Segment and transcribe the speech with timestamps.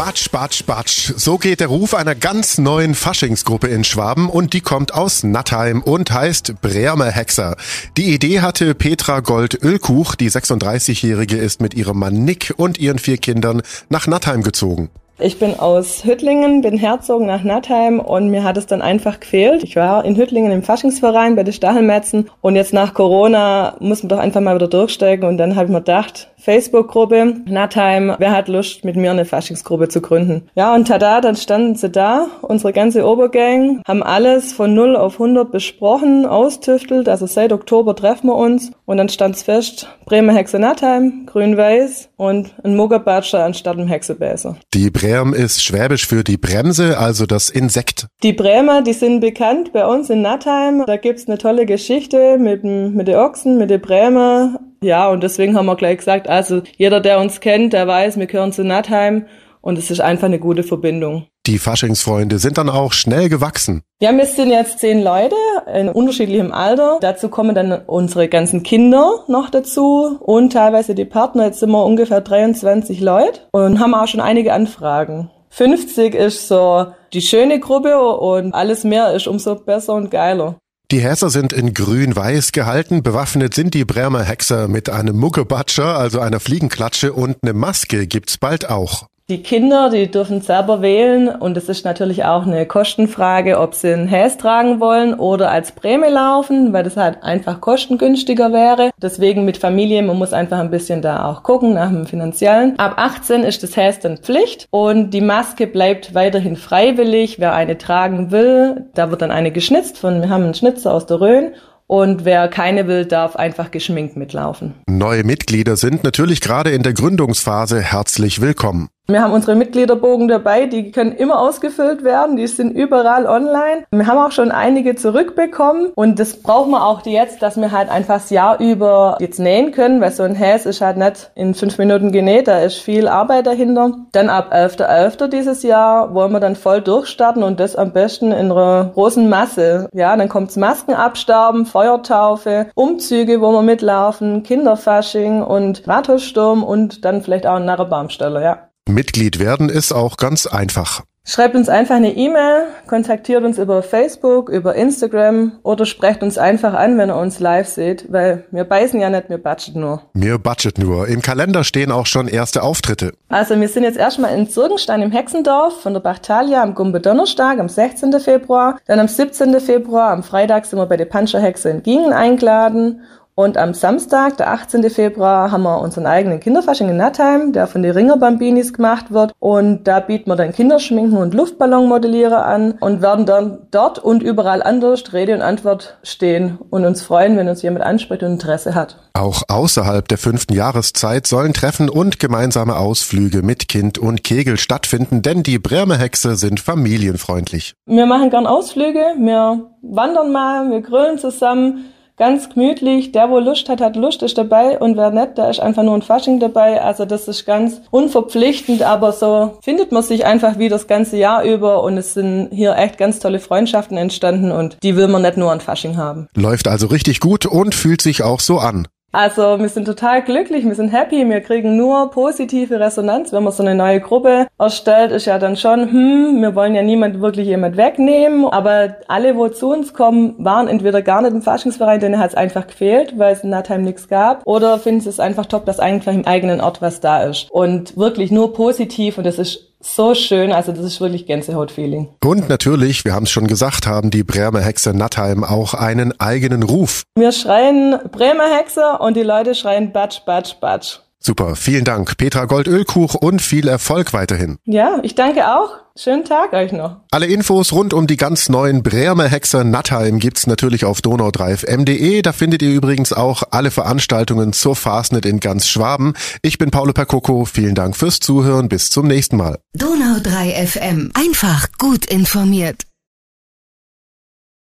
[0.00, 1.12] Batsch, Batsch, Batsch.
[1.18, 5.82] So geht der Ruf einer ganz neuen Faschingsgruppe in Schwaben und die kommt aus Nattheim
[5.82, 7.54] und heißt Bremer Hexer.
[7.98, 13.18] Die Idee hatte Petra Gold-Ölkuch, die 36-Jährige ist mit ihrem Mann Nick und ihren vier
[13.18, 13.60] Kindern
[13.90, 14.88] nach Nattheim gezogen.
[15.18, 19.62] Ich bin aus Hüttlingen, bin Herzog nach Nattheim und mir hat es dann einfach gefehlt.
[19.62, 24.08] Ich war in Hüttlingen im Faschingsverein bei den Stachelmetzen und jetzt nach Corona muss man
[24.08, 28.48] doch einfach mal wieder durchsteigen und dann habe ich mir gedacht, Facebook-Gruppe Nattheim, wer hat
[28.48, 30.48] Lust mit mir eine Faschingsgruppe zu gründen?
[30.54, 35.14] Ja und tada, dann standen sie da, unsere ganze Obergang, haben alles von 0 auf
[35.14, 40.58] 100 besprochen, austüftelt, also seit Oktober treffen wir uns und dann stand's fest, Bremer Hexe
[40.58, 44.56] Nattheim, Grün-Weiß und ein Muggerbatscher anstatt einem Hexebäser.
[44.74, 48.06] Die Brem ist schwäbisch für die Bremse, also das Insekt.
[48.22, 50.84] Die Bremer, die sind bekannt bei uns in Nattheim.
[50.86, 54.58] Da gibt's eine tolle Geschichte mit, mit den Ochsen, mit den Bremer.
[54.82, 58.26] Ja, und deswegen haben wir gleich gesagt, also jeder, der uns kennt, der weiß, wir
[58.26, 59.26] gehören zu Nattheim
[59.60, 61.26] und es ist einfach eine gute Verbindung.
[61.46, 63.82] Die Faschingsfreunde sind dann auch schnell gewachsen.
[64.00, 65.34] Ja, wir sind jetzt zehn Leute
[65.74, 66.98] in unterschiedlichem Alter.
[67.00, 71.46] Dazu kommen dann unsere ganzen Kinder noch dazu und teilweise die Partner.
[71.46, 75.30] Jetzt sind wir ungefähr 23 Leute und haben auch schon einige Anfragen.
[75.50, 80.56] 50 ist so die schöne Gruppe und alles mehr ist umso besser und geiler.
[80.90, 83.04] Die Häser sind in grün-weiß gehalten.
[83.04, 88.38] Bewaffnet sind die Bremer Hexer mit einem Muckebatscher, also einer Fliegenklatsche und eine Maske gibt's
[88.38, 89.06] bald auch.
[89.30, 93.92] Die Kinder, die dürfen selber wählen und es ist natürlich auch eine Kostenfrage, ob sie
[93.92, 98.90] einen Häs tragen wollen oder als Prämie laufen, weil das halt einfach kostengünstiger wäre.
[99.00, 102.76] Deswegen mit Familie, man muss einfach ein bisschen da auch gucken nach dem Finanziellen.
[102.80, 107.38] Ab 18 ist das Häs dann Pflicht und die Maske bleibt weiterhin freiwillig.
[107.38, 111.06] Wer eine tragen will, da wird dann eine geschnitzt von, wir haben einen Schnitzer aus
[111.06, 111.52] der Rhön
[111.90, 114.74] und wer keine will, darf einfach geschminkt mitlaufen.
[114.88, 118.90] Neue Mitglieder sind natürlich gerade in der Gründungsphase herzlich willkommen.
[119.12, 123.84] Wir haben unsere Mitgliederbogen dabei, die können immer ausgefüllt werden, die sind überall online.
[123.90, 127.90] Wir haben auch schon einige zurückbekommen und das brauchen wir auch jetzt, dass wir halt
[127.90, 131.54] einfach das Jahr über jetzt nähen können, weil so ein Häs ist halt nicht in
[131.54, 133.92] fünf Minuten genäht, da ist viel Arbeit dahinter.
[134.12, 134.80] Dann ab 11.11.
[134.80, 135.28] .11.
[135.28, 139.88] dieses Jahr wollen wir dann voll durchstarten und das am besten in einer großen Masse.
[139.92, 147.46] Ja, dann kommt's Maskenabsterben, Feuertaufe, Umzüge, wo wir mitlaufen, Kinderfasching und Rathaussturm und dann vielleicht
[147.46, 148.69] auch ein Narrebaumsteller, ja.
[148.88, 151.02] Mitglied werden ist auch ganz einfach.
[151.22, 156.72] Schreibt uns einfach eine E-Mail, kontaktiert uns über Facebook, über Instagram oder sprecht uns einfach
[156.72, 160.02] an, wenn ihr uns live seht, weil wir beißen ja nicht, wir budget nur.
[160.14, 161.06] Wir budget nur.
[161.08, 163.12] Im Kalender stehen auch schon erste Auftritte.
[163.28, 167.60] Also wir sind jetzt erstmal in Zirkenstein im Hexendorf von der Bachtalia am Gumbe Donnerstag
[167.60, 168.18] am 16.
[168.18, 168.78] Februar.
[168.86, 169.60] Dann am 17.
[169.60, 173.02] Februar, am Freitag sind wir bei der Pancherhexe in Gingen eingeladen
[173.42, 174.88] und am Samstag, der 18.
[174.90, 179.32] Februar, haben wir unseren eigenen Kinderfasching in Nattheim, der von den Ringer Bambinis gemacht wird.
[179.38, 184.62] Und da bieten wir dann Kinderschminken und Luftballonmodelliere an und werden dann dort und überall
[184.62, 188.96] anders Rede und Antwort stehen und uns freuen, wenn uns jemand anspricht und Interesse hat.
[189.14, 195.22] Auch außerhalb der fünften Jahreszeit sollen Treffen und gemeinsame Ausflüge mit Kind und Kegel stattfinden,
[195.22, 197.74] denn die Bremer Hexe sind familienfreundlich.
[197.86, 201.86] Wir machen gern Ausflüge, wir wandern mal, wir grillen zusammen
[202.20, 203.12] ganz gemütlich.
[203.12, 205.94] Der, wo Lust hat, hat Lust, ist dabei und wer nicht, der ist einfach nur
[205.94, 206.80] ein Fasching dabei.
[206.82, 211.42] Also das ist ganz unverpflichtend, aber so findet man sich einfach wie das ganze Jahr
[211.44, 215.38] über und es sind hier echt ganz tolle Freundschaften entstanden und die will man nicht
[215.38, 216.28] nur an Fasching haben.
[216.36, 218.86] Läuft also richtig gut und fühlt sich auch so an.
[219.12, 223.32] Also wir sind total glücklich, wir sind happy, wir kriegen nur positive Resonanz.
[223.32, 226.82] Wenn man so eine neue Gruppe erstellt, ist ja dann schon, hm, wir wollen ja
[226.82, 228.44] niemand wirklich jemand wegnehmen.
[228.46, 232.36] Aber alle, wo zu uns kommen, waren entweder gar nicht im Faschingsverein, denen hat es
[232.36, 234.46] einfach gefehlt, weil es in Natheim nichts gab.
[234.46, 237.50] Oder finden es einfach top, dass einfach im eigenen Ort was da ist.
[237.50, 240.52] Und wirklich nur positiv und das ist so schön.
[240.52, 242.08] Also das ist wirklich Gänsehaut-Feeling.
[242.22, 246.62] Und natürlich, wir haben es schon gesagt, haben die Bremer Hexe Nattheim auch einen eigenen
[246.62, 247.02] Ruf.
[247.16, 250.98] Wir schreien Bremer Hexe und die Leute schreien Batsch, Batsch, Batsch.
[251.22, 252.16] Super, vielen Dank.
[252.16, 254.56] Petra Gold-Ölkuch und viel Erfolg weiterhin.
[254.64, 255.76] Ja, ich danke auch.
[255.94, 256.96] Schönen Tag euch noch.
[257.10, 262.22] Alle Infos rund um die ganz neuen Bremer Hexer Nattheim gibt's natürlich auf donaudreif.mde.
[262.22, 266.14] Da findet ihr übrigens auch alle Veranstaltungen zur Fastnet in ganz Schwaben.
[266.40, 267.44] Ich bin Paolo Percoco.
[267.44, 268.70] Vielen Dank fürs Zuhören.
[268.70, 269.58] Bis zum nächsten Mal.
[269.74, 271.10] Donau 3 FM.
[271.12, 272.89] Einfach gut informiert.